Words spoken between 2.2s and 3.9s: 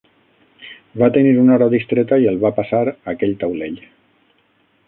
i el va passar aquell taulell.